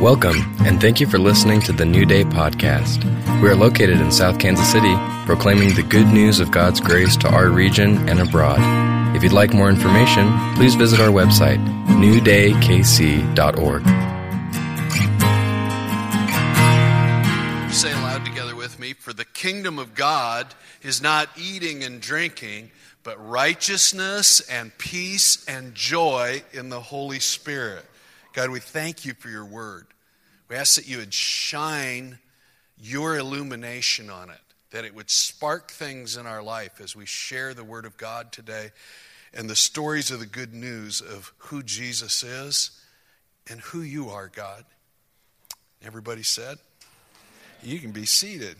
[0.00, 3.04] Welcome, and thank you for listening to the New Day podcast.
[3.42, 4.94] We are located in South Kansas City,
[5.26, 8.60] proclaiming the good news of God's grace to our region and abroad.
[9.14, 13.82] If you'd like more information, please visit our website, newdaykc.org.
[17.70, 20.46] Say aloud together with me For the kingdom of God
[20.80, 22.70] is not eating and drinking,
[23.02, 27.84] but righteousness and peace and joy in the Holy Spirit.
[28.32, 29.86] God, we thank you for your word.
[30.48, 32.18] We ask that you would shine
[32.78, 37.54] your illumination on it, that it would spark things in our life as we share
[37.54, 38.70] the word of God today
[39.34, 42.70] and the stories of the good news of who Jesus is
[43.48, 44.64] and who you are, God.
[45.82, 46.58] Everybody said?
[47.62, 48.56] You can be seated.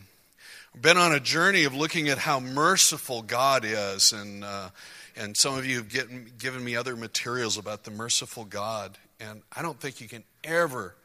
[0.80, 4.70] Been on a journey of looking at how merciful God is, and, uh,
[5.16, 8.96] and some of you have get, given me other materials about the merciful God.
[9.20, 10.96] And I don't think you can ever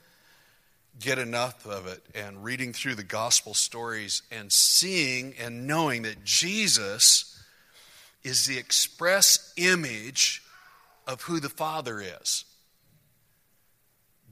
[0.99, 6.23] get enough of it and reading through the gospel stories and seeing and knowing that
[6.23, 7.43] Jesus
[8.23, 10.41] is the express image
[11.05, 12.45] of who the Father is.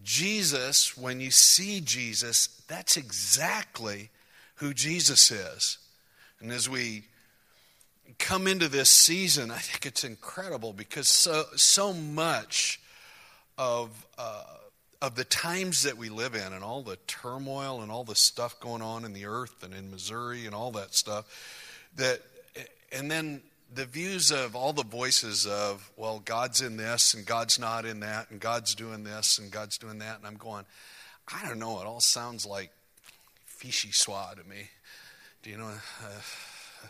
[0.04, 4.10] Jesus, when you see Jesus, that's exactly
[4.56, 5.78] who Jesus is.
[6.40, 7.04] And as we
[8.20, 12.80] come into this season, I think it's incredible because so, so much
[13.58, 14.44] of, uh,
[15.02, 18.60] of the times that we live in and all the turmoil and all the stuff
[18.60, 21.26] going on in the earth and in Missouri and all that stuff.
[21.98, 22.22] That,
[22.92, 23.42] and then
[23.74, 28.02] the views of all the voices of, well, God's in this and God's not in
[28.02, 30.18] that and God's doing this and God's doing that.
[30.18, 30.66] And I'm going,
[31.28, 32.72] I don't know, it all sounds like
[33.46, 34.70] fishy swa to me.
[35.42, 35.68] Do you know?
[35.68, 36.88] Uh,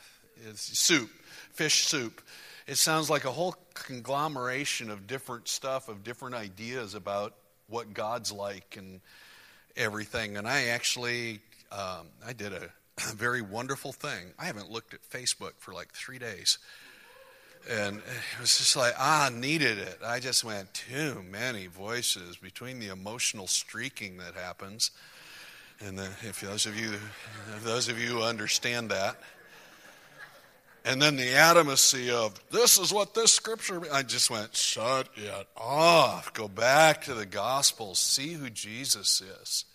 [0.50, 1.09] it's soup,
[1.53, 2.22] fish soup
[2.67, 7.36] it sounds like a whole conglomeration of different stuff, of different ideas about
[7.67, 9.02] what God's like and
[9.75, 10.38] everything.
[10.38, 11.39] And I actually,
[11.72, 12.69] um, I did a,
[13.09, 14.34] a very wonderful thing.
[14.38, 16.57] I haven't looked at Facebook for like three days.
[17.69, 20.00] And it was just like, ah, needed it.
[20.06, 24.91] I just went, too many voices between the emotional streaking that happens.
[25.79, 26.91] And the, if those of you,
[27.56, 29.18] if those of you who understand that,
[30.85, 33.81] and then the adamancy of this is what this scripture.
[33.91, 36.33] I just went, shut it off.
[36.33, 39.66] Go back to the gospel See who Jesus is.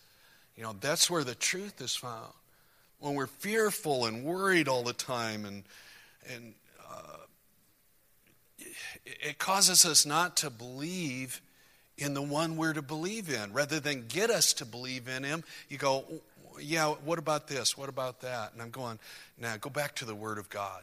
[0.56, 2.32] You know, that's where the truth is found.
[2.98, 5.62] When we're fearful and worried all the time, and,
[6.34, 6.54] and
[6.91, 7.18] uh,
[9.04, 11.41] it causes us not to believe
[11.97, 13.52] in the one we're to believe in.
[13.52, 16.04] Rather than get us to believe in Him, you go,
[16.60, 17.78] yeah, what about this?
[17.78, 18.52] What about that?
[18.52, 18.98] And I'm going,
[19.38, 20.82] now go back to the Word of God.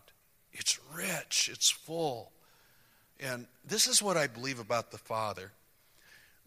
[0.56, 2.32] It's rich, it's full.
[3.20, 5.52] And this is what I believe about the Father.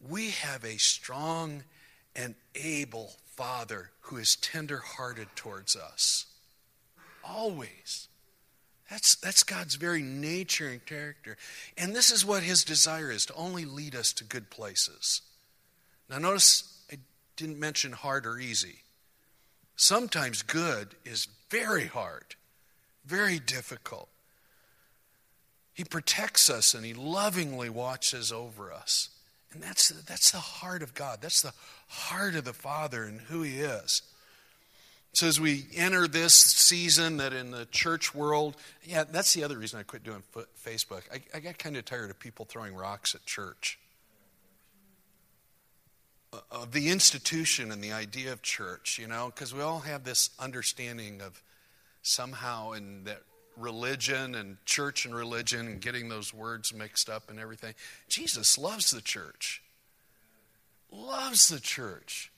[0.09, 1.65] We have a strong
[2.17, 6.27] and able Father who is tender hearted towards us.
[7.23, 8.09] Always.
[8.91, 11.37] That's, that's God's very nature and character.
[11.77, 15.21] And this is what his desire is to only lead us to good places.
[16.09, 16.97] Now, notice I
[17.37, 18.79] didn't mention hard or easy.
[19.77, 22.37] Sometimes good is very hard
[23.09, 24.09] very difficult.
[25.73, 29.09] He protects us and He lovingly watches over us.
[29.53, 31.19] And that's, that's the heart of God.
[31.23, 31.55] That's the
[31.89, 34.03] heart of the Father and who He is.
[35.15, 39.57] So as we enter this season that in the church world, yeah, that's the other
[39.57, 40.23] reason I quit doing
[40.65, 41.03] Facebook.
[41.13, 43.79] I, I got kind of tired of people throwing rocks at church.
[46.31, 50.05] Uh, of the institution and the idea of church, you know, because we all have
[50.05, 51.43] this understanding of
[52.09, 53.23] somehow in that
[53.57, 57.75] religion and church and religion and getting those words mixed up and everything.
[58.09, 59.63] Jesus loves the church.
[60.91, 62.33] Loves the church.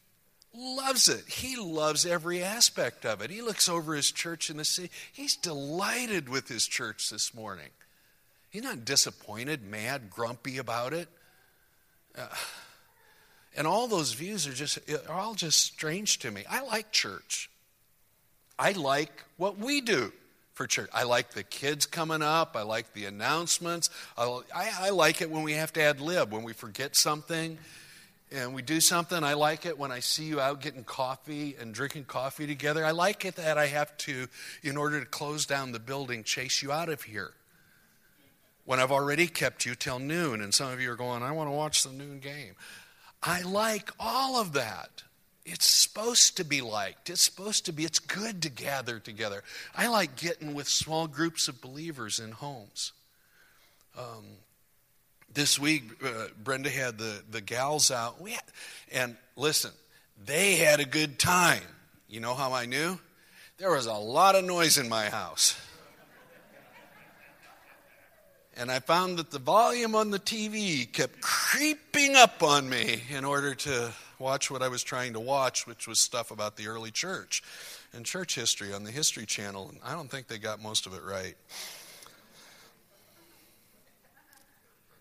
[0.52, 1.28] Loves it.
[1.28, 3.30] He loves every aspect of it.
[3.30, 4.90] He looks over his church in the city.
[5.12, 7.68] He's delighted with his church this morning.
[8.50, 11.08] He's not disappointed, mad, grumpy about it.
[12.18, 12.26] Uh,
[13.56, 14.78] and all those views are just
[15.08, 16.44] are all just strange to me.
[16.50, 17.48] I like church.
[18.60, 20.12] I like what we do
[20.52, 20.90] for church.
[20.92, 22.54] I like the kids coming up.
[22.54, 23.88] I like the announcements.
[24.18, 27.56] I, I, like it when we have to ad lib, when we forget something
[28.30, 29.24] and we do something.
[29.24, 32.84] I like it when I see you out getting coffee and drinking coffee together.
[32.84, 34.26] I like it that I have to,
[34.62, 37.32] in order to close down the building, chase you out of here.
[38.66, 41.48] When I've already kept you till noon, and some of you are going, I want
[41.48, 42.56] to watch the noon game.
[43.22, 45.02] I like all of that.
[45.46, 47.10] It's supposed to be liked.
[47.10, 49.42] It's supposed to be, it's good to gather together.
[49.74, 52.92] I like getting with small groups of believers in homes.
[53.98, 54.24] Um,
[55.34, 58.16] this week, uh, Brenda had the, the gals out.
[58.20, 58.40] Had,
[58.92, 59.72] and listen,
[60.24, 61.62] they had a good time.
[62.08, 62.96] You know how I knew?
[63.58, 65.60] There was a lot of noise in my house.
[68.56, 73.24] And I found that the volume on the TV kept creeping up on me in
[73.24, 76.90] order to watch what I was trying to watch, which was stuff about the early
[76.90, 77.42] church
[77.92, 79.70] and church history on the History Channel.
[79.70, 81.34] And I don't think they got most of it right.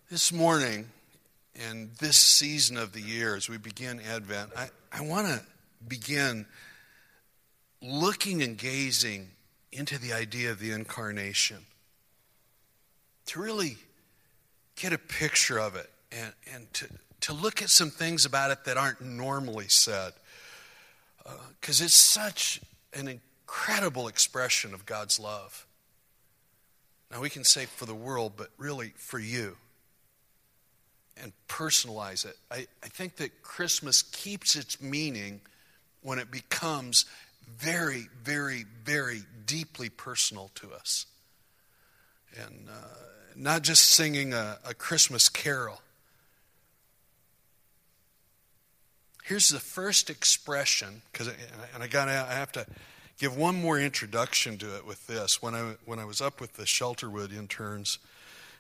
[0.10, 0.88] This morning,
[1.54, 5.42] in this season of the year, as we begin Advent, I, I want to
[5.88, 6.46] begin
[7.82, 9.30] looking and gazing
[9.72, 11.58] into the idea of the incarnation
[13.28, 13.78] to really
[14.76, 16.88] get a picture of it and, and to,
[17.22, 20.14] to look at some things about it that aren't normally said.
[21.60, 22.62] Because uh, it's such
[22.94, 25.66] an incredible expression of God's love.
[27.12, 29.58] Now, we can say for the world, but really for you.
[31.22, 32.38] And personalize it.
[32.50, 35.42] I, I think that Christmas keeps its meaning
[36.02, 37.06] when it becomes
[37.58, 41.08] very, very, very deeply personal to us.
[42.38, 43.00] And uh,
[43.36, 45.82] not just singing a, a Christmas carol.
[49.30, 51.28] Here's the first expression, because
[51.76, 52.66] and I got I have to
[53.20, 55.40] give one more introduction to it with this.
[55.40, 58.00] When I when I was up with the Shelterwood interns,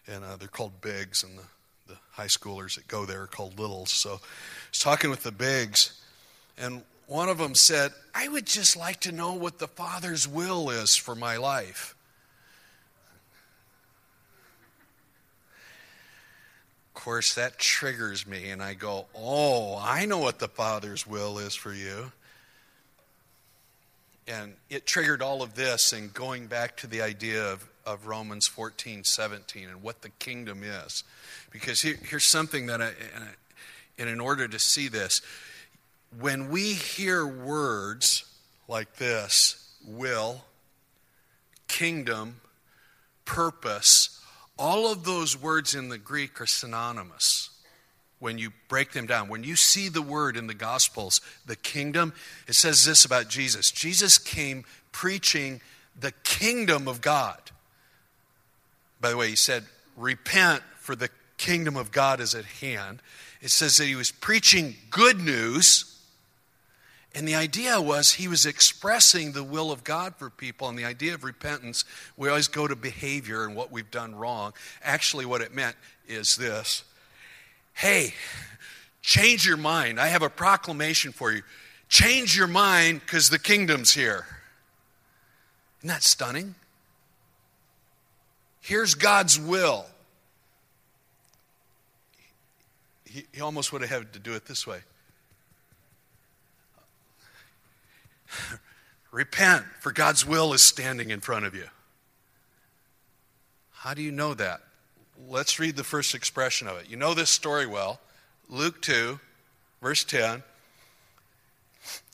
[0.07, 1.43] and uh, they're called Bigs, and the,
[1.87, 3.89] the high schoolers that go there are called Littles.
[3.89, 4.19] So I
[4.69, 5.99] was talking with the Bigs,
[6.55, 10.69] and one of them said, "I would just like to know what the Father's will
[10.69, 11.95] is for my life."
[16.99, 21.55] Course, that triggers me, and I go, Oh, I know what the Father's will is
[21.55, 22.11] for you.
[24.27, 28.47] And it triggered all of this, and going back to the idea of, of Romans
[28.47, 31.03] 14, 17, and what the kingdom is.
[31.51, 32.91] Because here, here's something that I,
[33.97, 35.21] and in order to see this,
[36.19, 38.25] when we hear words
[38.67, 40.43] like this will,
[41.67, 42.41] kingdom,
[43.25, 44.18] purpose,
[44.59, 47.49] all of those words in the Greek are synonymous
[48.19, 49.29] when you break them down.
[49.29, 52.13] When you see the word in the Gospels, the kingdom,
[52.47, 55.61] it says this about Jesus Jesus came preaching
[55.99, 57.39] the kingdom of God.
[59.01, 59.63] By the way, he said,
[59.95, 63.01] Repent, for the kingdom of God is at hand.
[63.41, 65.88] It says that he was preaching good news
[67.15, 70.69] and the idea was he was expressing the will of God for people.
[70.69, 71.83] And the idea of repentance,
[72.15, 74.53] we always go to behavior and what we've done wrong.
[74.83, 75.75] Actually, what it meant
[76.07, 76.83] is this
[77.73, 78.13] hey,
[79.01, 79.99] change your mind.
[79.99, 81.41] I have a proclamation for you.
[81.87, 84.25] Change your mind because the kingdom's here.
[85.79, 86.55] Isn't that stunning?
[88.61, 89.85] Here's God's will.
[93.05, 94.81] He, he almost would have had to do it this way.
[99.11, 101.65] Repent, for God's will is standing in front of you.
[103.71, 104.61] How do you know that?
[105.27, 106.89] Let's read the first expression of it.
[106.89, 107.99] You know this story well.
[108.49, 109.19] Luke 2,
[109.81, 110.43] verse 10.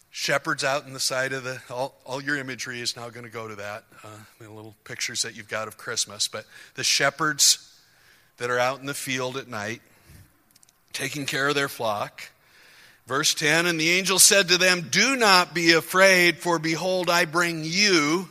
[0.09, 3.31] Shepherds out in the side of the, all, all your imagery is now going to
[3.31, 4.07] go to that, uh,
[4.39, 6.27] the little pictures that you've got of Christmas.
[6.27, 6.45] But
[6.75, 7.73] the shepherds
[8.37, 9.81] that are out in the field at night,
[10.93, 12.29] taking care of their flock,
[13.07, 17.25] Verse 10 And the angel said to them, Do not be afraid, for behold, I
[17.25, 18.29] bring you,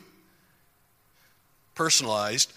[1.75, 2.53] personalized,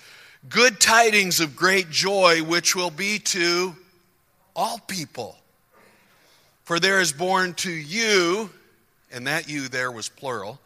[0.50, 3.76] good tidings of great joy, which will be to
[4.56, 5.38] all people.
[6.64, 8.50] For there is born to you,
[9.12, 10.60] and that you there was plural,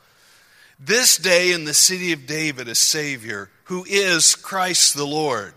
[0.79, 5.53] this day in the city of David a Savior, who is Christ the Lord.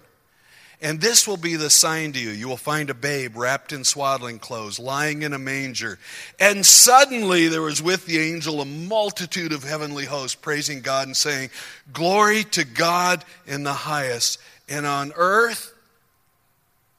[0.84, 2.28] And this will be the sign to you.
[2.28, 5.98] You will find a babe wrapped in swaddling clothes, lying in a manger.
[6.38, 11.16] And suddenly there was with the angel a multitude of heavenly hosts praising God and
[11.16, 11.48] saying,
[11.94, 14.38] Glory to God in the highest,
[14.68, 15.72] and on earth,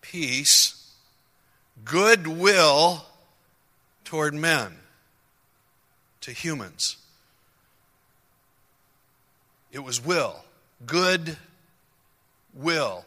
[0.01, 0.91] peace,
[1.83, 3.05] goodwill
[4.03, 4.79] toward men,
[6.21, 6.97] to humans.
[9.71, 10.43] It was will,
[10.87, 11.37] good
[12.55, 13.05] will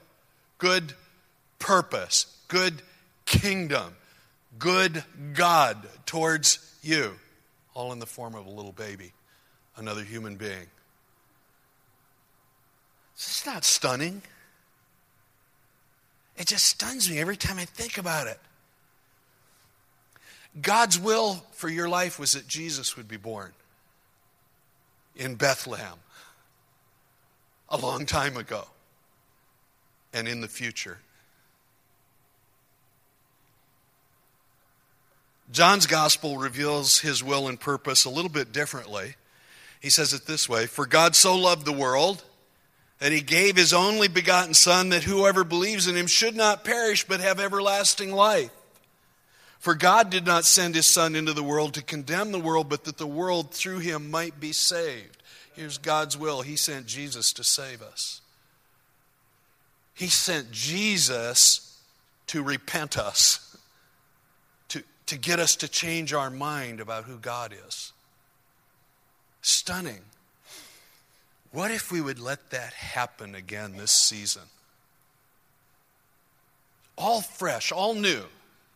[0.59, 0.93] good
[1.59, 2.83] purpose, good
[3.25, 3.95] kingdom,
[4.59, 7.15] good God towards you,
[7.75, 9.13] all in the form of a little baby,
[9.77, 10.67] another human being.
[13.15, 14.23] It's not stunning.
[16.37, 18.39] It just stuns me every time I think about it.
[20.61, 23.53] God's will for your life was that Jesus would be born
[25.17, 25.99] in Bethlehem
[27.69, 28.67] a long time ago
[30.13, 30.99] and in the future.
[35.51, 39.15] John's gospel reveals his will and purpose a little bit differently.
[39.81, 42.23] He says it this way For God so loved the world
[42.99, 47.05] that he gave his only begotten Son, that whoever believes in him should not perish
[47.05, 48.51] but have everlasting life.
[49.59, 52.85] For God did not send his Son into the world to condemn the world, but
[52.85, 55.23] that the world through him might be saved.
[55.55, 56.43] Here's God's will.
[56.43, 58.21] He sent Jesus to save us.
[59.99, 61.77] He sent Jesus
[62.29, 63.57] to repent us,
[64.69, 67.93] to, to get us to change our mind about who God is.
[69.43, 70.03] Stunning.
[71.51, 74.43] What if we would let that happen again this season?
[76.97, 78.23] All fresh, all new.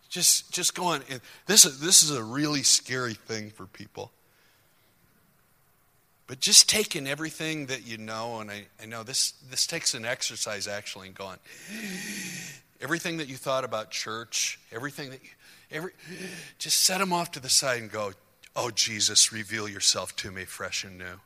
[0.09, 1.03] Just, just going.
[1.47, 4.11] This is, this is a really scary thing for people.
[6.33, 10.07] But just taking everything that you know, and I, I know this, this takes an
[10.07, 11.37] exercise actually, and going,
[12.81, 15.29] everything that you thought about church, everything that you,
[15.71, 15.93] every,
[16.59, 18.13] just set them off to the side and go,
[18.57, 21.21] oh, Jesus, reveal yourself to me fresh and new.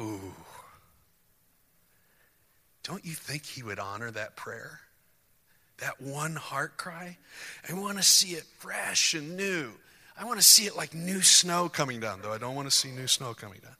[0.00, 0.34] Ooh.
[2.84, 4.80] Don't you think he would honor that prayer?
[5.80, 7.18] That one heart cry?
[7.68, 9.72] I want to see it fresh and new.
[10.18, 12.74] I want to see it like new snow coming down, though I don't want to
[12.74, 13.76] see new snow coming down.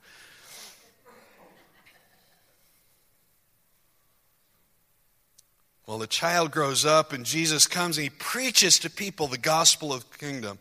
[5.87, 9.93] Well, the child grows up and Jesus comes and he preaches to people the gospel
[9.93, 10.59] of the kingdom.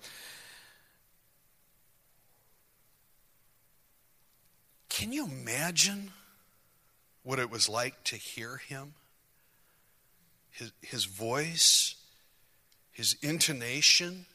[4.87, 6.13] Can you imagine
[7.23, 8.93] what it was like to hear him?
[10.51, 11.95] His, his voice,
[12.91, 14.27] his intonation,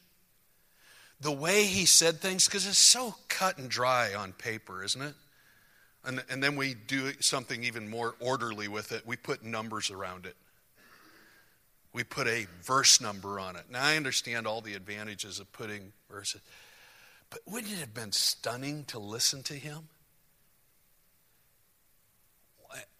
[1.21, 5.15] the way he said things, because it's so cut and dry on paper, isn't it?
[6.05, 9.07] And, and then we do something even more orderly with it.
[9.07, 10.37] We put numbers around it.
[11.93, 13.65] We put a verse number on it.
[13.71, 16.41] Now, I understand all the advantages of putting verses,
[17.29, 19.89] but wouldn't it have been stunning to listen to him?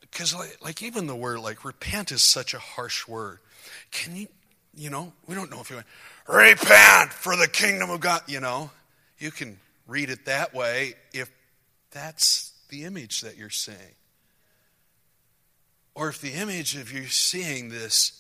[0.01, 3.39] Because, like, like, even the word, like, repent is such a harsh word.
[3.93, 4.27] Can you,
[4.75, 5.87] you know, we don't know if you went,
[6.31, 8.71] repent for the kingdom of God, you know.
[9.19, 11.31] You can read it that way if
[11.91, 13.97] that's the image that you're seeing.
[15.95, 18.13] Or if the image of you seeing this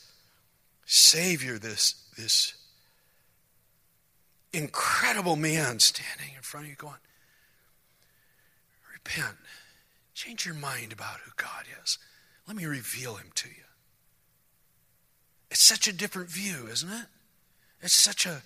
[0.84, 2.54] Savior, this, this
[4.52, 6.94] incredible man standing in front of you going,
[8.92, 9.36] repent.
[10.14, 11.98] Change your mind about who God is.
[12.46, 13.64] Let me reveal him to you.
[15.50, 17.06] It's such a different view, isn't it?
[17.82, 18.42] It's such a,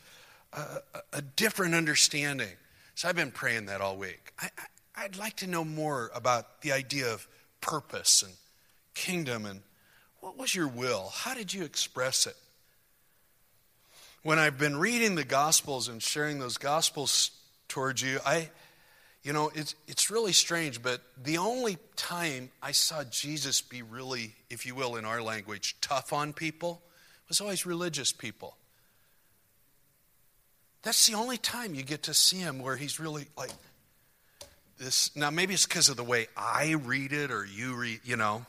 [0.52, 0.80] a,
[1.14, 2.56] a different understanding.
[2.94, 4.32] So I've been praying that all week.
[4.38, 4.48] I,
[4.96, 7.26] I, I'd like to know more about the idea of
[7.60, 8.32] purpose and
[8.94, 9.62] kingdom and
[10.20, 11.10] what was your will?
[11.12, 12.36] How did you express it?
[14.22, 17.30] When I've been reading the Gospels and sharing those Gospels
[17.68, 18.48] towards you, I,
[19.22, 24.34] you know, it's, it's really strange, but the only time I saw Jesus be really,
[24.48, 26.80] if you will, in our language, tough on people
[27.28, 28.56] was always religious people.
[30.84, 33.52] That's the only time you get to see him where he's really like
[34.78, 35.16] this.
[35.16, 38.44] Now, maybe it's because of the way I read it or you read, you know,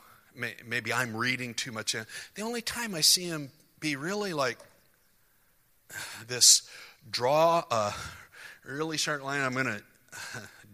[0.66, 1.96] maybe I'm reading too much.
[2.34, 3.50] The only time I see him
[3.80, 4.58] be really like
[6.28, 6.68] this
[7.10, 7.94] draw a
[8.66, 9.82] really sharp line, I'm going to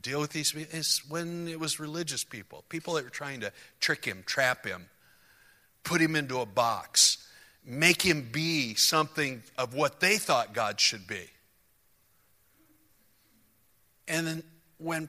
[0.01, 4.05] deal with these is when it was religious people, people that were trying to trick
[4.05, 4.87] him, trap him,
[5.85, 7.25] put him into a box,
[7.65, 11.29] make him be something of what they thought God should be.
[14.13, 14.43] And then
[14.77, 15.09] when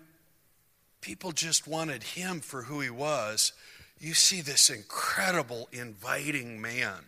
[1.01, 3.51] people just wanted him for who he was,
[3.99, 6.99] you see this incredible, inviting man,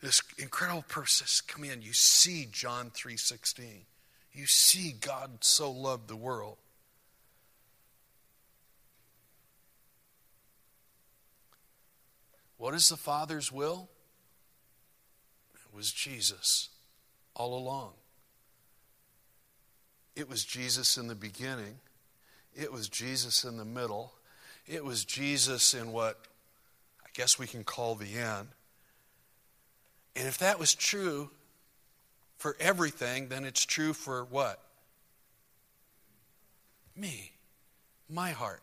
[0.00, 1.82] this incredible person come in.
[1.82, 3.86] You see John 3:16.
[4.32, 6.58] You see God so loved the world.
[12.56, 13.88] What is the Father's will?
[15.54, 16.68] It was Jesus
[17.34, 17.94] all along.
[20.16, 21.78] It was Jesus in the beginning.
[22.54, 24.12] It was Jesus in the middle.
[24.66, 26.18] It was Jesus in what
[27.04, 28.48] I guess we can call the end.
[30.16, 31.30] And if that was true
[32.36, 34.60] for everything, then it's true for what?
[36.96, 37.32] Me,
[38.08, 38.62] my heart.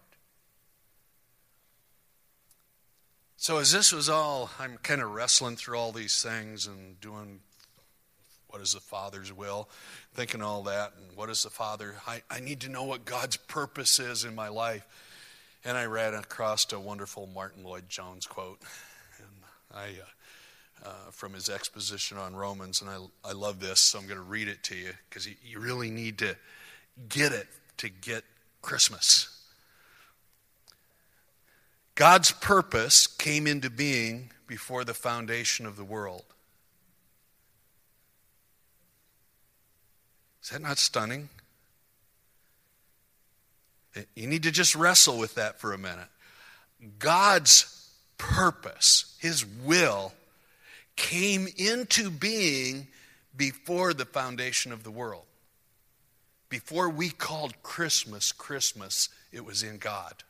[3.38, 7.40] So, as this was all, I'm kind of wrestling through all these things and doing
[8.58, 9.70] what is the Father's will,
[10.16, 11.94] thinking all that, and what is the Father?
[12.08, 14.84] I, I need to know what God's purpose is in my life.
[15.64, 18.60] And I ran across a wonderful Martyn Lloyd-Jones quote.
[19.20, 19.28] And
[19.76, 19.86] I,
[20.84, 24.18] uh, uh, from his exposition on Romans, and I, I love this, so I'm going
[24.18, 26.36] to read it to you because you, you really need to
[27.10, 27.48] get it
[27.78, 28.24] to get
[28.64, 29.40] Christmas.
[31.94, 36.24] God's purpose came into being before the foundation of the world.
[40.48, 41.28] Is that not stunning?
[43.98, 46.08] Eh, you need to just wrestle with that for a minute.
[47.00, 50.14] God's purpose, His will,
[50.96, 52.88] came into being
[53.36, 55.26] before the foundation of the world.
[56.48, 60.24] Before we called Christmas Christmas, it was in God.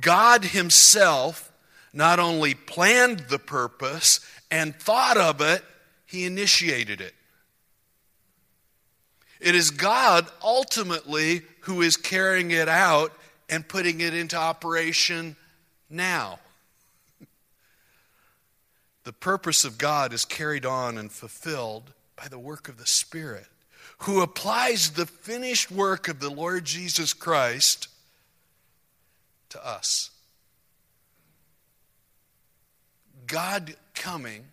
[0.00, 1.50] God Himself
[1.94, 4.20] not only planned the purpose
[4.50, 5.62] and thought of it,
[6.04, 7.14] He initiated it.
[9.40, 13.12] It is God ultimately who is carrying it out
[13.48, 15.36] and putting it into operation
[15.88, 16.40] now.
[19.04, 23.46] The purpose of God is carried on and fulfilled by the work of the Spirit,
[23.98, 27.88] who applies the finished work of the Lord Jesus Christ
[29.50, 30.10] to us.
[33.26, 34.44] God coming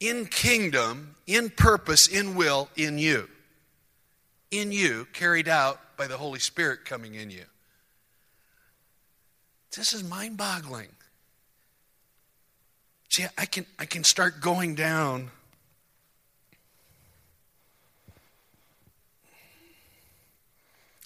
[0.00, 3.28] in kingdom, in purpose, in will, in you.
[4.50, 7.44] In you, carried out by the Holy Spirit coming in you.
[9.76, 10.88] This is mind boggling.
[13.08, 15.30] See, I can, I can start going down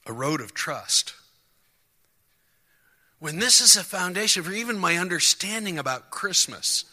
[0.07, 1.15] a road of trust.
[3.25, 6.85] When this is a foundation for even my understanding about Christmas,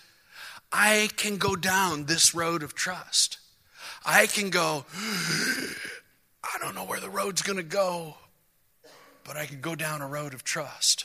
[0.71, 3.37] I can go down this road of trust.
[4.05, 8.15] I can go, I don't know where the road's going to go,
[9.25, 11.03] but I can go down a road of trust.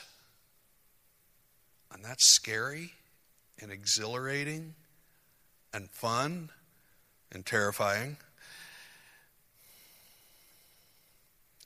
[1.93, 2.93] And that's scary
[3.61, 4.77] and exhilarating
[5.75, 6.51] and fun
[7.33, 8.17] and terrifying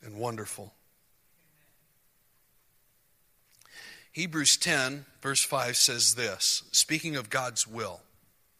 [0.03, 0.73] and wonderful.
[4.13, 8.01] Hebrews 10, verse 5 says this, speaking of God's will,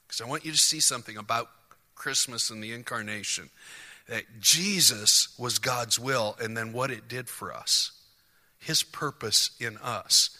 [0.07, 1.51] because I want you to see something about
[1.95, 3.51] Christmas and the incarnation
[4.09, 7.93] that Jesus was God's will and then what it did for us,
[8.59, 10.37] his purpose in us.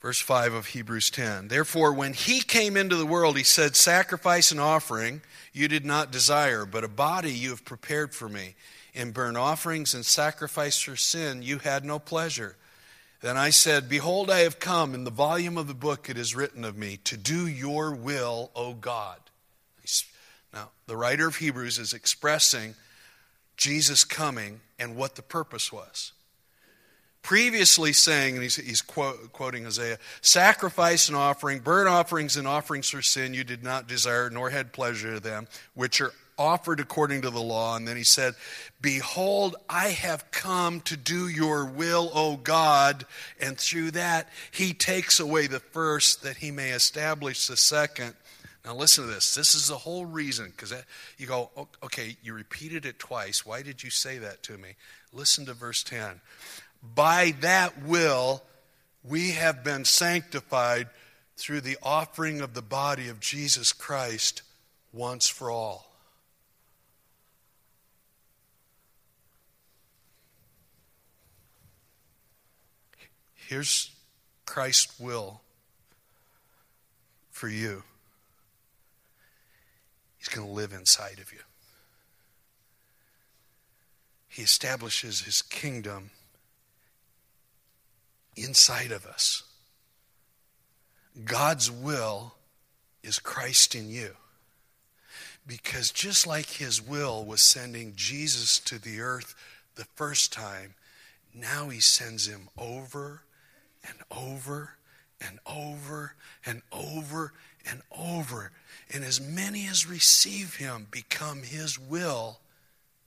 [0.00, 1.48] Verse 5 of Hebrews 10.
[1.48, 5.22] Therefore, when he came into the world, he said, Sacrifice and offering
[5.52, 8.54] you did not desire, but a body you have prepared for me.
[8.96, 12.56] In burnt offerings and sacrifice for sin you had no pleasure.
[13.20, 14.94] Then I said, Behold, I have come.
[14.94, 18.50] In the volume of the book it is written of me, to do your will,
[18.56, 19.18] O God.
[20.52, 22.74] Now, the writer of Hebrews is expressing
[23.56, 26.12] Jesus coming and what the purpose was
[27.26, 32.88] previously saying, and he's, he's quote, quoting Isaiah, sacrifice and offering, burnt offerings and offerings
[32.88, 37.22] for sin you did not desire, nor had pleasure in them, which are offered according
[37.22, 37.76] to the law.
[37.76, 38.34] And then he said,
[38.80, 43.06] Behold, I have come to do your will, O God.
[43.40, 48.14] And through that, he takes away the first that he may establish the second.
[48.64, 49.34] Now, listen to this.
[49.34, 50.74] This is the whole reason, because
[51.18, 51.50] you go,
[51.84, 53.46] okay, you repeated it twice.
[53.46, 54.70] Why did you say that to me?
[55.12, 56.20] Listen to verse 10.
[56.94, 58.42] By that will,
[59.04, 60.88] we have been sanctified
[61.36, 64.42] through the offering of the body of Jesus Christ
[64.92, 65.85] once for all.
[73.46, 73.90] Here's
[74.44, 75.40] Christ's will
[77.30, 77.84] for you.
[80.18, 81.38] He's going to live inside of you.
[84.28, 86.10] He establishes his kingdom
[88.36, 89.44] inside of us.
[91.24, 92.34] God's will
[93.04, 94.16] is Christ in you.
[95.46, 99.36] Because just like his will was sending Jesus to the earth
[99.76, 100.74] the first time,
[101.32, 103.22] now he sends him over
[103.86, 104.72] and over
[105.20, 107.32] and over and over
[107.68, 108.52] and over.
[108.92, 112.40] And as many as receive him become his will.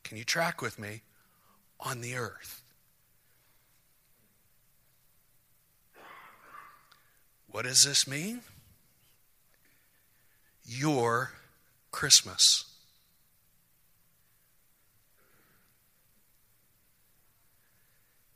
[0.04, 1.02] Can you track with me?
[1.82, 2.62] On the earth.
[7.52, 8.42] What does this mean?
[10.66, 11.32] Your
[11.92, 12.66] Christmas.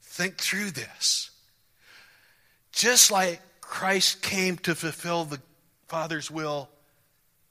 [0.01, 1.31] Think through this.
[2.73, 5.39] Just like Christ came to fulfill the
[5.87, 6.69] Father's will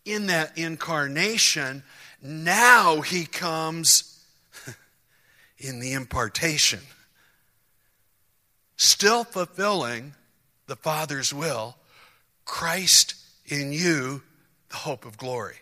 [0.05, 1.85] in that incarnation,
[2.21, 4.21] now he comes
[5.59, 6.81] in the impartation.
[8.77, 10.13] still fulfilling
[10.67, 11.77] the Father's will,
[12.45, 13.15] Christ
[13.47, 14.23] in you,
[14.71, 15.57] the hope of glory.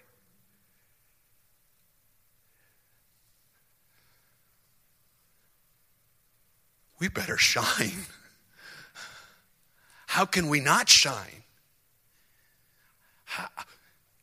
[6.99, 8.07] We better shine.
[10.11, 11.45] How can we not shine?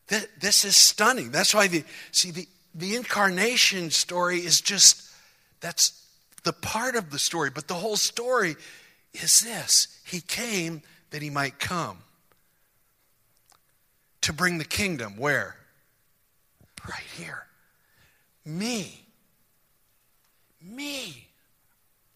[0.10, 1.32] This is stunning.
[1.32, 2.45] That's why the see the,
[2.76, 5.10] the incarnation story is just
[5.62, 6.06] that's
[6.43, 8.58] the part of the story, but the whole story
[9.13, 9.88] is this.
[10.06, 12.00] He came that he might come
[14.19, 15.56] to bring the kingdom where?
[16.86, 17.45] Right here.
[18.43, 19.06] Me.
[20.62, 21.28] Me.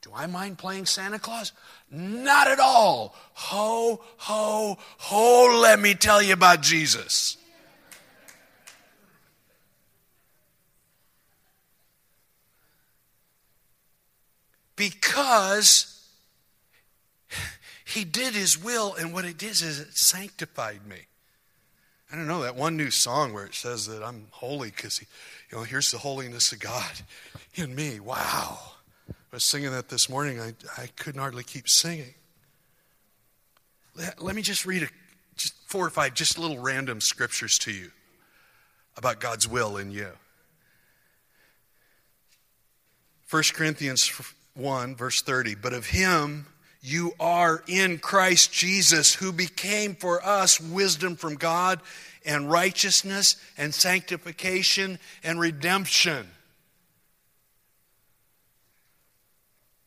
[0.02, 1.54] Do I mind playing Santa Claus?
[1.92, 3.14] Not at all.
[3.34, 7.36] Ho, ho, ho, let me tell you about Jesus.
[14.78, 16.10] Because
[17.84, 21.08] he did his will, and what it did is it sanctified me.
[22.12, 25.58] I don't know that one new song where it says that I'm holy because, you
[25.58, 26.92] know, here's the holiness of God
[27.56, 28.00] in me.
[28.00, 28.60] Wow.
[29.32, 30.42] I was singing that this morning.
[30.42, 32.14] I, I couldn't hardly keep singing.
[33.96, 34.88] Let, let me just read a,
[35.38, 37.92] just four or five just little random scriptures to you
[38.98, 40.10] about God's will in you.
[43.30, 44.12] 1 Corinthians
[44.56, 45.56] 1, verse 30.
[45.56, 46.48] But of him
[46.82, 51.80] you are in Christ Jesus, who became for us wisdom from God
[52.26, 56.28] and righteousness and sanctification and redemption.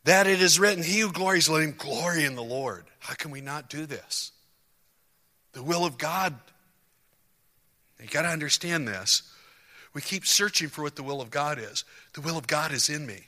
[0.05, 2.85] That it is written, He who glories, let him glory in the Lord.
[2.99, 4.33] How can we not do this?
[5.53, 6.35] The will of God.
[8.01, 9.23] You got to understand this.
[9.95, 11.85] We keep searching for what the will of God is.
[12.15, 13.23] The will of God is in me.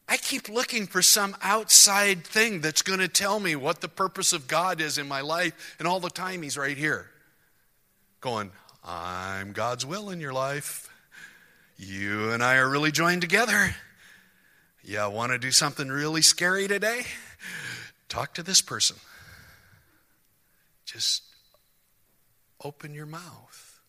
[0.08, 4.32] I keep looking for some outside thing that's going to tell me what the purpose
[4.32, 7.10] of God is in my life, and all the time He's right here
[8.20, 8.50] going,
[8.84, 10.88] I'm God's will in your life.
[11.76, 13.74] You and I are really joined together.
[14.82, 17.02] Yeah, I want to do something really scary today?
[18.08, 18.96] Talk to this person.
[20.84, 21.22] Just
[22.62, 23.80] open your mouth.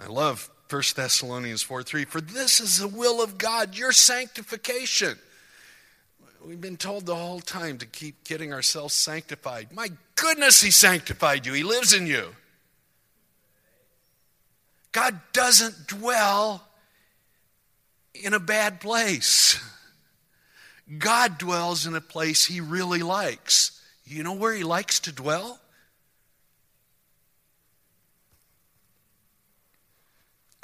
[0.00, 2.04] I love 1 Thessalonians 4 3.
[2.04, 5.18] For this is the will of God, your sanctification.
[6.44, 9.72] We've been told the whole time to keep getting ourselves sanctified.
[9.72, 12.34] My goodness, He sanctified you, He lives in you.
[14.98, 16.66] God doesn't dwell
[18.12, 19.56] in a bad place.
[20.98, 23.80] God dwells in a place He really likes.
[24.04, 25.60] You know where He likes to dwell?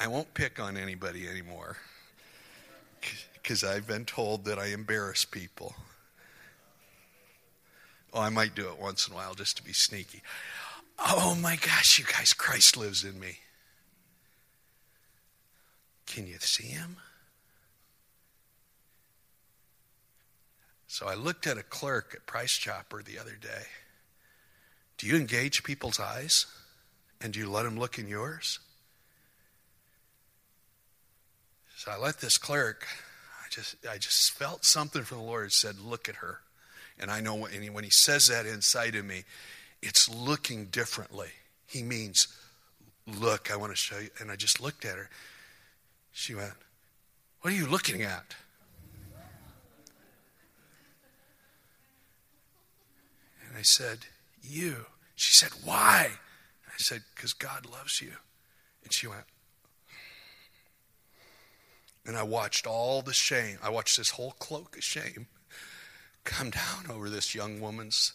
[0.00, 1.76] I won't pick on anybody anymore
[3.34, 5.76] because I've been told that I embarrass people.
[8.12, 10.22] Oh, I might do it once in a while just to be sneaky.
[10.98, 13.38] Oh my gosh, you guys, Christ lives in me.
[16.06, 16.96] Can you see him?
[20.86, 23.64] So I looked at a clerk at Price Chopper the other day.
[24.98, 26.46] Do you engage people's eyes?
[27.20, 28.58] And do you let them look in yours?
[31.76, 32.86] So I let this clerk,
[33.42, 36.40] I just, I just felt something from the Lord said, look at her.
[36.98, 39.24] And I know when he, when he says that inside of me,
[39.82, 41.28] it's looking differently.
[41.66, 42.28] He means,
[43.06, 44.10] look, I want to show you.
[44.20, 45.10] And I just looked at her.
[46.16, 46.54] She went,
[47.40, 48.36] What are you looking at?
[53.46, 53.98] And I said,
[54.40, 54.86] You.
[55.16, 56.08] She said, Why?
[56.68, 58.12] I said, Because God loves you.
[58.84, 59.24] And she went,
[62.06, 63.58] and I watched all the shame.
[63.62, 65.26] I watched this whole cloak of shame
[66.24, 68.12] come down over this young woman's.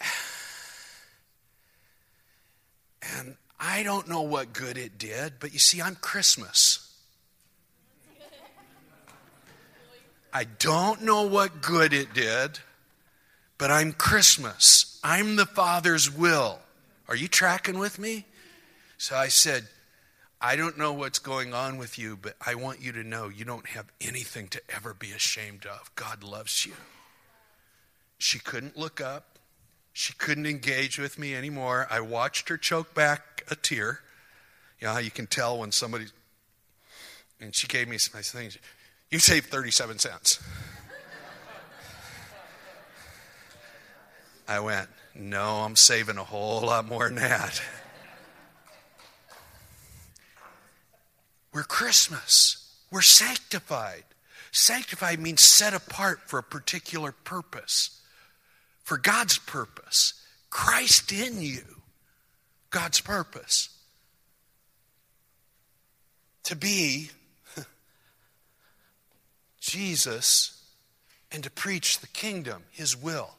[3.18, 6.92] And I don't know what good it did, but you see, I'm Christmas.
[10.32, 12.58] I don't know what good it did,
[13.58, 14.98] but I'm Christmas.
[15.04, 16.58] I'm the Father's will.
[17.08, 18.24] Are you tracking with me?
[18.98, 19.68] So I said,
[20.40, 23.44] I don't know what's going on with you, but I want you to know you
[23.44, 25.94] don't have anything to ever be ashamed of.
[25.94, 26.72] God loves you.
[28.18, 29.31] She couldn't look up.
[29.92, 31.86] She couldn't engage with me anymore.
[31.90, 34.00] I watched her choke back a tear.
[34.80, 36.06] You know how you can tell when somebody.
[37.40, 38.56] And she gave me some nice things.
[39.10, 40.38] You saved 37 cents.
[44.48, 47.62] I went, No, I'm saving a whole lot more than that.
[51.52, 52.74] We're Christmas.
[52.90, 54.04] We're sanctified.
[54.50, 58.01] Sanctified means set apart for a particular purpose,
[58.82, 60.14] for God's purpose.
[60.50, 61.62] Christ in you,
[62.70, 63.70] God's purpose.
[66.44, 67.10] To be
[69.60, 70.62] Jesus
[71.30, 73.30] and to preach the kingdom, His will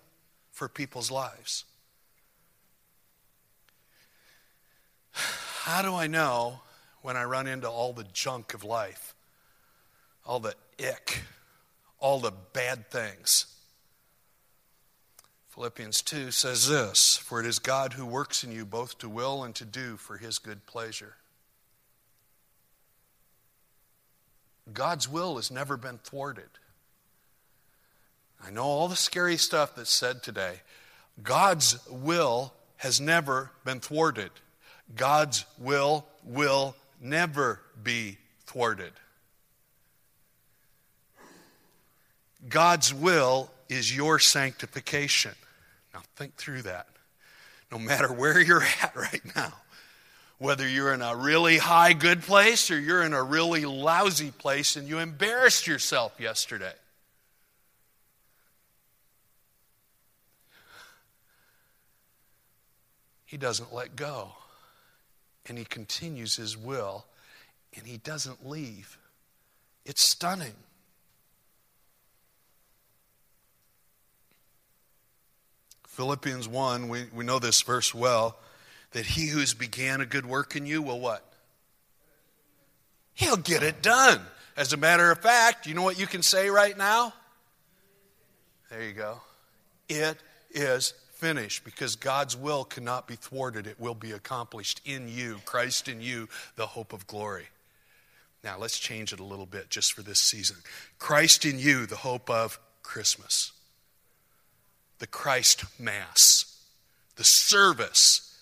[0.51, 1.65] for people's lives.
[5.11, 6.61] How do I know
[7.01, 9.13] when I run into all the junk of life,
[10.25, 11.21] all the ick,
[11.99, 13.52] all the bad things?
[15.53, 19.43] Philippians 2 says this For it is God who works in you both to will
[19.43, 21.13] and to do for his good pleasure.
[24.73, 26.49] God's will has never been thwarted.
[28.43, 30.61] I know all the scary stuff that's said today.
[31.21, 34.31] God's will has never been thwarted.
[34.95, 38.93] God's will will never be thwarted.
[42.49, 45.33] God's will is your sanctification.
[45.93, 46.87] Now, think through that.
[47.71, 49.53] No matter where you're at right now,
[50.37, 54.75] whether you're in a really high good place or you're in a really lousy place
[54.75, 56.73] and you embarrassed yourself yesterday.
[63.25, 64.33] He doesn't let go.
[65.47, 67.05] And he continues his will
[67.75, 68.97] and he doesn't leave.
[69.85, 70.53] It's stunning.
[75.93, 78.35] Philippians 1, we, we know this verse well,
[78.93, 81.23] that he who's began a good work in you will what?
[83.13, 84.19] He'll get it done.
[84.57, 87.13] As a matter of fact, you know what you can say right now?
[88.71, 89.21] There you go.
[89.87, 90.17] It
[90.49, 93.67] is finished because God's will cannot be thwarted.
[93.67, 97.49] It will be accomplished in you, Christ in you, the hope of glory.
[98.43, 100.57] Now, let's change it a little bit just for this season.
[100.97, 103.52] Christ in you, the hope of Christmas
[105.03, 106.63] the Christ Mass,
[107.17, 108.39] the service.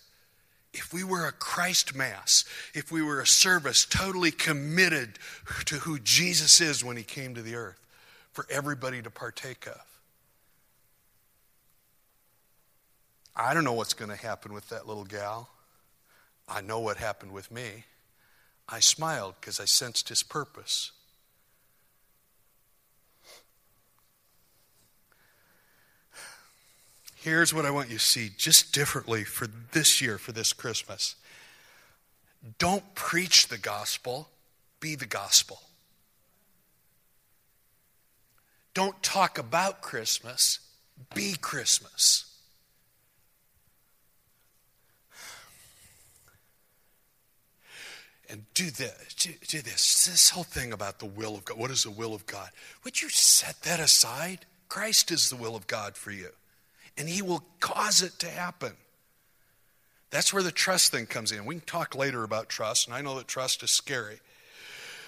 [0.76, 2.46] If we were a Christ Mass,
[2.76, 5.18] if we were a service totally committed
[5.66, 7.84] to who Jesus is when he came to the earth,
[8.32, 9.82] for everybody to partake of.
[13.36, 15.50] I don't know what's going to happen with that little gal.
[16.48, 17.86] I know what happened with me.
[18.70, 20.92] I smiled because I sensed his purpose.
[27.22, 31.16] Here's what I want you to see just differently for this year, for this Christmas.
[32.58, 34.28] Don't preach the gospel,
[34.80, 35.62] be the gospel.
[38.74, 40.62] Don't talk about Christmas,
[41.14, 42.26] be Christmas.
[48.32, 50.06] and do this, do, this.
[50.06, 51.60] This whole thing about the will of God.
[51.60, 52.50] What is the will of God?
[52.84, 54.46] Would you set that aside?
[54.70, 56.30] Christ is the will of God for you
[56.98, 58.74] and He will cause it to happen.
[60.12, 61.46] That's where the trust thing comes in.
[61.46, 64.20] We can talk later about trust, and I know that trust is scary.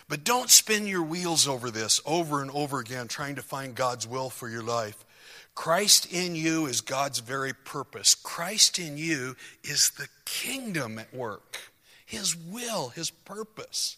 [0.07, 4.07] But don't spin your wheels over this over and over again, trying to find God's
[4.07, 5.05] will for your life.
[5.55, 8.15] Christ in you is God's very purpose.
[8.15, 11.57] Christ in you is the kingdom at work,
[12.05, 13.97] His will, His purpose.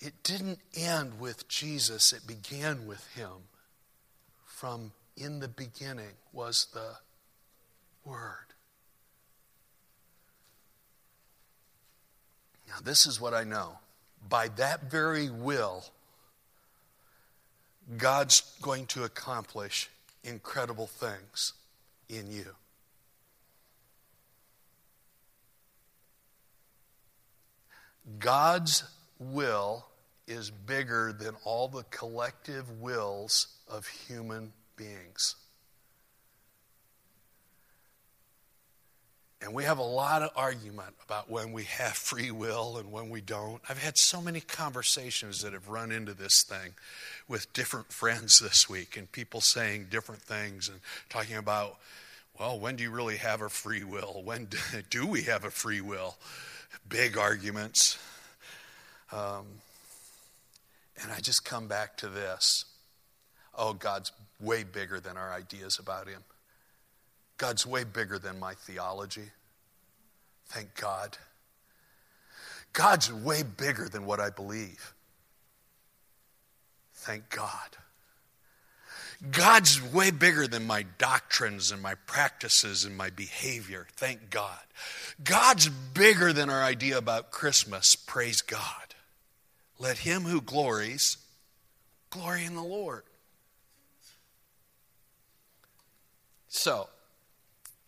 [0.00, 3.49] It didn't end with Jesus, it began with Him
[4.60, 6.90] from in the beginning was the
[8.04, 8.52] Word.
[12.68, 13.78] Now, this is what I know.
[14.28, 15.84] By that very will,
[17.96, 19.88] God's going to accomplish
[20.24, 21.54] incredible things
[22.10, 22.54] in you.
[28.18, 28.84] God's
[29.18, 29.86] will
[30.28, 35.36] is bigger than all the collective wills of human beings.
[39.42, 43.08] And we have a lot of argument about when we have free will and when
[43.08, 43.62] we don't.
[43.70, 46.74] I've had so many conversations that have run into this thing
[47.26, 50.78] with different friends this week and people saying different things and
[51.08, 51.78] talking about,
[52.38, 54.20] well, when do you really have a free will?
[54.24, 54.48] When
[54.90, 56.16] do we have a free will?
[56.86, 57.98] Big arguments.
[59.10, 59.46] Um,
[61.02, 62.66] and I just come back to this.
[63.62, 66.24] Oh, God's way bigger than our ideas about Him.
[67.36, 69.30] God's way bigger than my theology.
[70.46, 71.18] Thank God.
[72.72, 74.94] God's way bigger than what I believe.
[76.94, 77.76] Thank God.
[79.30, 83.86] God's way bigger than my doctrines and my practices and my behavior.
[83.96, 84.58] Thank God.
[85.22, 87.94] God's bigger than our idea about Christmas.
[87.94, 88.94] Praise God.
[89.78, 91.18] Let him who glories
[92.08, 93.02] glory in the Lord.
[96.52, 96.88] So,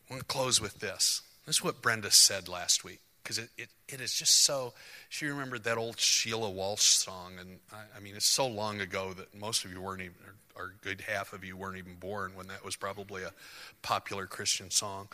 [0.09, 1.23] I want to close with this.
[1.47, 4.73] This is what Brenda said last week because it, it, it is just so.
[5.09, 9.15] She remembered that old Sheila Walsh song, and I, I, mean, it's so long ago
[9.15, 10.15] that most of you weren't even,
[10.55, 13.33] or a good half of you weren't even born when that was probably a
[13.83, 15.09] popular Christian song.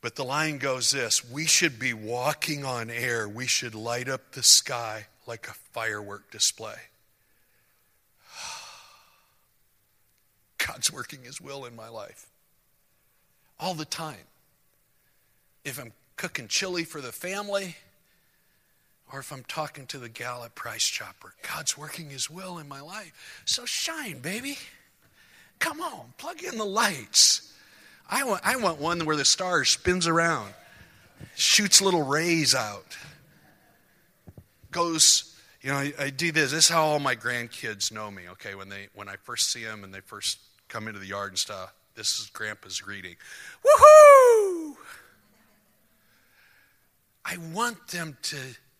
[0.00, 4.32] But the line goes this We should be walking on air, we should light up
[4.32, 6.74] the sky like a firework display.
[10.66, 12.26] God's working His will in my life
[13.58, 14.16] all the time.
[15.64, 17.76] If I'm cooking chili for the family,
[19.12, 22.68] or if I'm talking to the gal at Price Chopper, God's working His will in
[22.68, 23.42] my life.
[23.44, 24.58] So shine, baby.
[25.58, 27.52] Come on, plug in the lights.
[28.08, 30.52] I want, I want one where the star spins around,
[31.36, 32.96] shoots little rays out,
[34.70, 35.30] goes
[35.62, 36.50] you know, I, I, do this.
[36.50, 38.24] This is how all my grandkids know me.
[38.32, 40.38] Okay, when they when I first see them and they first
[40.74, 43.14] come into the yard and stuff, this is Grandpa's greeting.
[43.64, 44.74] Woohoo!
[47.24, 48.36] I want them to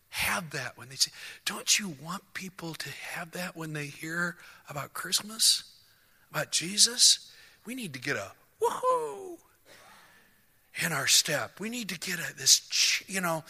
[0.09, 1.13] have that when they say,
[1.45, 4.37] Don't you want people to have that when they hear
[4.69, 5.63] about Christmas,
[6.33, 7.31] about Jesus?
[7.65, 9.37] We need to get a woohoo
[10.85, 11.61] in our step.
[11.61, 13.45] We need to get a, this, you know,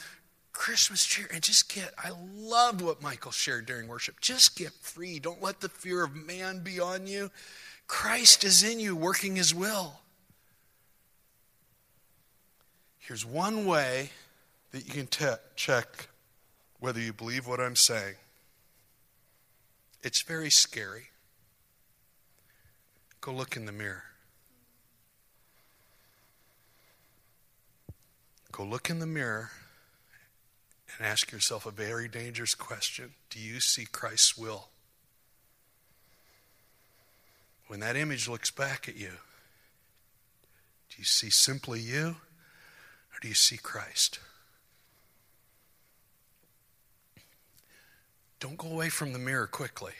[0.52, 4.20] Christmas cheer and just get, I loved what Michael shared during worship.
[4.20, 5.18] Just get free.
[5.18, 7.30] Don't let the fear of man be on you.
[7.86, 10.00] Christ is in you working his will.
[12.98, 14.10] Here's one way
[14.70, 15.08] that you can
[15.56, 16.08] check
[16.80, 18.14] whether you believe what I'm saying.
[20.02, 21.08] It's very scary.
[23.20, 24.04] Go look in the mirror.
[28.52, 29.50] Go look in the mirror
[30.96, 34.68] and ask yourself a very dangerous question Do you see Christ's will?
[37.66, 39.12] When that image looks back at you,
[40.90, 42.16] do you see simply you
[43.12, 44.18] or do you see Christ?
[48.38, 49.94] Don't go away from the mirror quickly.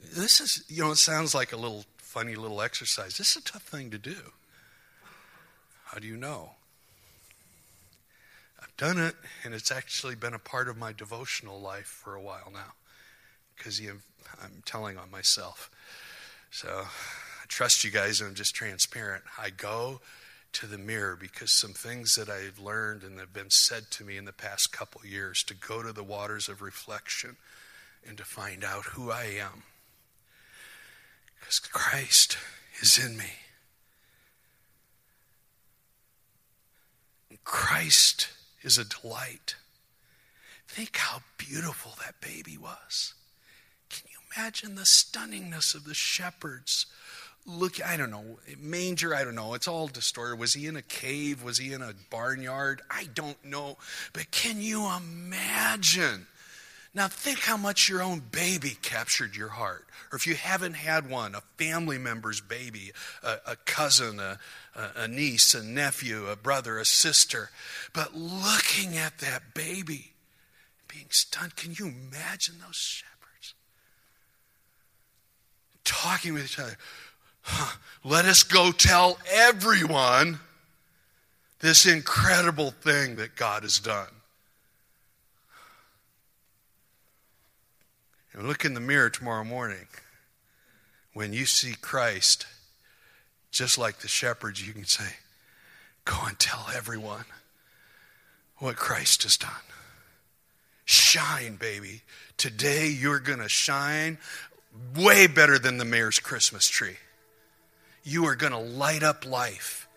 [0.00, 3.18] This is, you know, it sounds like a little funny little exercise.
[3.18, 4.16] This is a tough thing to do.
[5.86, 6.52] How do you know?
[8.62, 12.22] I've done it, and it's actually been a part of my devotional life for a
[12.22, 12.74] while now
[13.56, 15.70] because I'm telling on myself.
[16.50, 19.24] So I trust you guys, and I'm just transparent.
[19.38, 20.00] I go
[20.52, 24.16] to the mirror because some things that I've learned and have been said to me
[24.16, 27.36] in the past couple years to go to the waters of reflection
[28.06, 29.64] and to find out who I am.
[31.40, 32.38] Because Christ
[32.80, 33.32] is in me.
[37.42, 38.28] Christ
[38.62, 39.56] is a delight.
[40.66, 43.14] Think how beautiful that baby was.
[44.36, 46.86] Imagine the stunningness of the shepherds?
[47.46, 49.54] Look, I don't know, manger, I don't know.
[49.54, 50.38] It's all distorted.
[50.38, 51.42] Was he in a cave?
[51.42, 52.80] Was he in a barnyard?
[52.90, 53.76] I don't know.
[54.12, 56.26] But can you imagine?
[56.94, 59.86] Now, think how much your own baby captured your heart.
[60.12, 62.92] Or if you haven't had one, a family member's baby,
[63.22, 64.38] a, a cousin, a,
[64.74, 67.50] a niece, a nephew, a brother, a sister.
[67.92, 70.12] But looking at that baby,
[70.88, 73.13] being stunned, can you imagine those shepherds?
[75.84, 76.76] Talking with each other.
[77.42, 80.40] Huh, let us go tell everyone
[81.60, 84.08] this incredible thing that God has done.
[88.32, 89.86] And look in the mirror tomorrow morning.
[91.12, 92.46] When you see Christ,
[93.50, 95.08] just like the shepherds, you can say,
[96.04, 97.24] Go and tell everyone
[98.58, 99.50] what Christ has done.
[100.84, 102.02] Shine, baby.
[102.36, 104.18] Today you're going to shine
[104.96, 106.96] way better than the mayor's Christmas tree.
[108.02, 109.88] You are going to light up life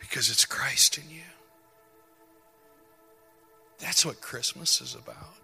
[0.00, 1.22] because it's Christ in you.
[3.78, 5.34] That's what Christmas is about.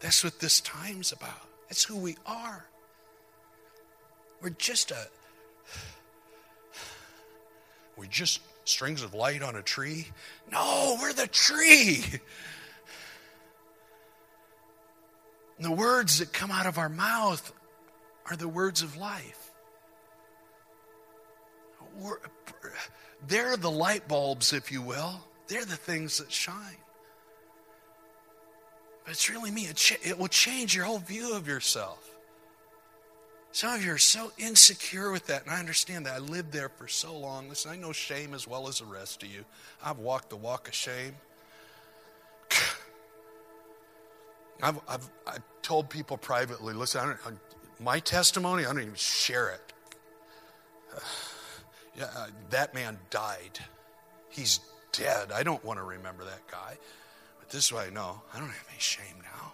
[0.00, 1.48] That's what this time's about.
[1.68, 2.64] That's who we are.
[4.40, 5.06] We're just a
[7.96, 10.08] we're just strings of light on a tree.
[10.50, 12.04] No, we're the tree.
[15.56, 17.52] And the words that come out of our mouth
[18.28, 19.50] are the words of life.
[21.98, 22.18] We're,
[23.26, 25.20] they're the light bulbs, if you will.
[25.48, 26.76] They're the things that shine.
[29.04, 29.62] But it's really me.
[29.62, 32.08] It, ch- it will change your whole view of yourself.
[33.50, 36.14] Some of you are so insecure with that, and I understand that.
[36.14, 37.50] I lived there for so long.
[37.50, 39.44] Listen, I know shame as well as the rest of you.
[39.84, 41.16] I've walked the walk of shame.
[44.62, 47.38] I've, I've, I've told people privately, listen, I don't,
[47.80, 49.72] my testimony, I don't even share it.
[50.94, 51.00] Uh,
[51.98, 53.58] yeah, uh, that man died.
[54.28, 54.60] He's
[54.92, 55.32] dead.
[55.32, 56.78] I don't want to remember that guy.
[57.40, 59.52] But this way, no, I I don't have any shame now.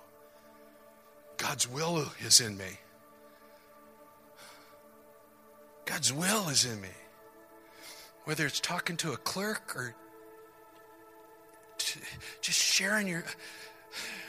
[1.38, 2.78] God's will is in me.
[5.84, 6.88] God's will is in me.
[8.24, 9.94] Whether it's talking to a clerk or
[12.42, 13.24] just sharing your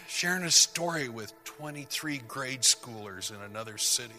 [0.09, 4.11] sharing a story with 23 grade schoolers in another city.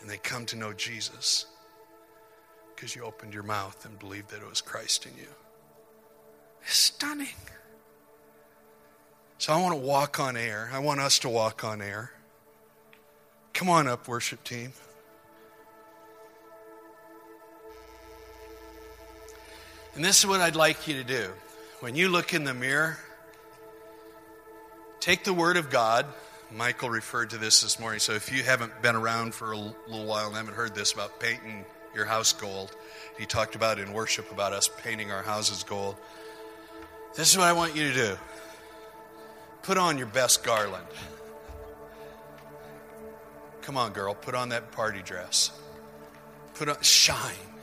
[0.00, 1.46] And they come to know Jesus
[2.74, 5.28] because you opened your mouth and believed that it was Christ in you.
[6.62, 7.26] It's stunning.
[9.38, 10.70] So I want to walk on air.
[10.72, 12.12] I want us to walk on air.
[13.52, 14.72] Come on up, worship team.
[19.96, 21.32] And this is what I'd like you to do.
[21.84, 22.96] When you look in the mirror,
[25.00, 26.06] take the Word of God.
[26.50, 28.00] Michael referred to this this morning.
[28.00, 31.20] So if you haven't been around for a little while and haven't heard this about
[31.20, 32.74] painting your house gold,
[33.18, 35.96] he talked about in worship about us painting our houses gold.
[37.16, 38.16] This is what I want you to do
[39.60, 40.86] put on your best garland.
[43.60, 45.50] Come on, girl, put on that party dress.
[46.54, 47.53] Put on, shine.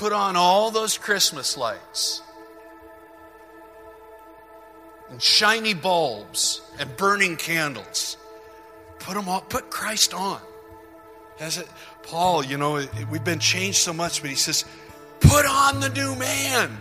[0.00, 2.22] Put on all those Christmas lights
[5.10, 8.16] and shiny bulbs and burning candles.
[8.98, 10.40] Put them all, put Christ on.
[11.38, 11.68] As it,
[12.02, 14.64] Paul, you know, we've been changed so much, but he says,
[15.20, 16.78] put on the new man.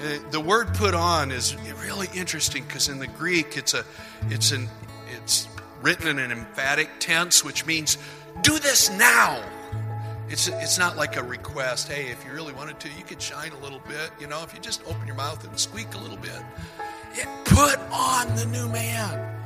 [0.00, 3.84] Uh, the word put on is really interesting because in the Greek it's a
[4.28, 4.68] it's an
[5.16, 5.48] it's
[5.82, 7.98] written in an emphatic tense, which means
[8.42, 9.42] do this now.
[10.30, 11.90] It's, it's not like a request.
[11.90, 14.12] Hey, if you really wanted to, you could shine a little bit.
[14.20, 16.40] You know, if you just open your mouth and squeak a little bit.
[17.14, 19.36] It, put on the new man.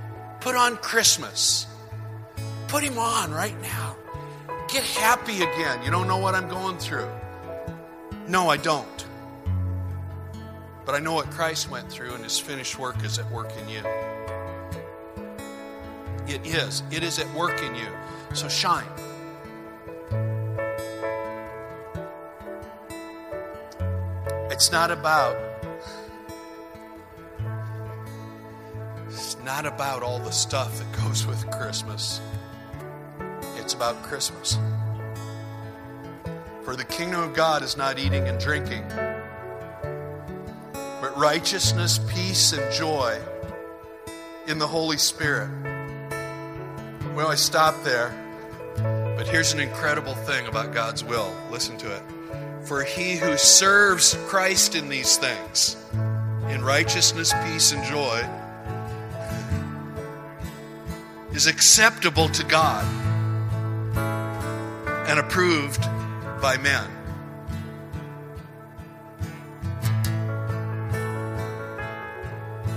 [0.41, 1.67] Put on Christmas.
[2.69, 3.97] Put him on right now.
[4.69, 5.83] Get happy again.
[5.83, 7.09] You don't know what I'm going through.
[8.29, 9.07] No, I don't.
[10.85, 13.69] But I know what Christ went through, and his finished work is at work in
[13.71, 13.81] you.
[16.27, 16.83] It is.
[16.91, 17.89] It is at work in you.
[18.35, 18.85] So shine.
[24.55, 25.37] It's not about
[29.09, 32.21] It's not about all the stuff that goes with Christmas.
[33.57, 34.57] It's about Christmas.
[36.63, 38.85] For the kingdom of God is not eating and drinking,
[40.73, 43.21] but righteousness, peace, and joy
[44.47, 45.51] in the Holy Spirit.
[47.17, 48.15] Well, I stop there.
[49.17, 51.35] But here's an incredible thing about God's will.
[51.51, 52.03] Listen to it.
[52.65, 55.77] For he who serves Christ in these things,
[56.49, 58.27] in righteousness, peace, and joy,
[61.35, 62.85] is acceptable to God
[65.07, 65.83] and approved
[66.41, 66.89] by men.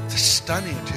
[0.08, 0.94] It's stunning to